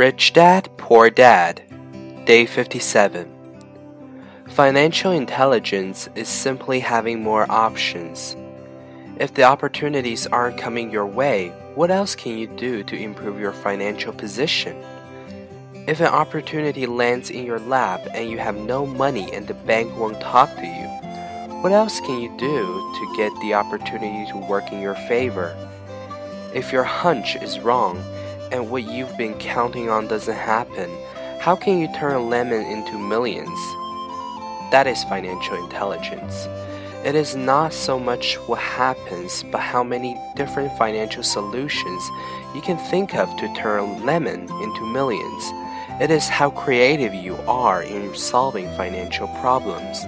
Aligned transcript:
Rich 0.00 0.32
Dad, 0.32 0.70
Poor 0.78 1.10
Dad, 1.10 1.60
Day 2.24 2.46
57. 2.46 3.30
Financial 4.48 5.12
intelligence 5.12 6.08
is 6.14 6.26
simply 6.26 6.80
having 6.80 7.22
more 7.22 7.44
options. 7.52 8.34
If 9.18 9.34
the 9.34 9.42
opportunities 9.42 10.26
aren't 10.26 10.56
coming 10.56 10.90
your 10.90 11.04
way, 11.04 11.48
what 11.74 11.90
else 11.90 12.14
can 12.14 12.38
you 12.38 12.46
do 12.46 12.82
to 12.84 12.96
improve 12.96 13.38
your 13.38 13.52
financial 13.52 14.14
position? 14.14 14.82
If 15.86 16.00
an 16.00 16.06
opportunity 16.06 16.86
lands 16.86 17.28
in 17.28 17.44
your 17.44 17.60
lap 17.60 18.00
and 18.14 18.30
you 18.30 18.38
have 18.38 18.56
no 18.56 18.86
money 18.86 19.30
and 19.34 19.46
the 19.46 19.52
bank 19.68 19.94
won't 19.98 20.18
talk 20.22 20.48
to 20.56 20.66
you, 20.66 20.88
what 21.60 21.72
else 21.72 22.00
can 22.00 22.22
you 22.22 22.34
do 22.38 22.64
to 22.64 23.14
get 23.18 23.38
the 23.42 23.52
opportunity 23.52 24.32
to 24.32 24.38
work 24.38 24.72
in 24.72 24.80
your 24.80 24.94
favor? 24.94 25.54
If 26.54 26.72
your 26.72 26.84
hunch 26.84 27.36
is 27.36 27.60
wrong 27.60 28.02
and 28.52 28.70
what 28.70 28.84
you've 28.84 29.16
been 29.16 29.38
counting 29.38 29.88
on 29.88 30.08
doesn't 30.08 30.36
happen, 30.36 30.90
how 31.40 31.54
can 31.56 31.78
you 31.78 31.88
turn 31.94 32.14
a 32.14 32.20
lemon 32.20 32.62
into 32.62 32.98
millions? 32.98 33.58
That 34.72 34.86
is 34.86 35.02
financial 35.04 35.56
intelligence. 35.56 36.46
It 37.04 37.14
is 37.14 37.34
not 37.34 37.72
so 37.72 37.98
much 37.98 38.34
what 38.46 38.58
happens, 38.58 39.42
but 39.50 39.60
how 39.60 39.82
many 39.82 40.20
different 40.36 40.76
financial 40.76 41.22
solutions 41.22 42.02
you 42.54 42.60
can 42.60 42.76
think 42.76 43.14
of 43.14 43.34
to 43.38 43.54
turn 43.54 43.80
a 43.80 44.04
lemon 44.04 44.42
into 44.62 44.92
millions. 44.92 45.44
It 46.00 46.10
is 46.10 46.28
how 46.28 46.50
creative 46.50 47.14
you 47.14 47.36
are 47.46 47.82
in 47.82 48.14
solving 48.14 48.66
financial 48.76 49.28
problems. 49.40 50.04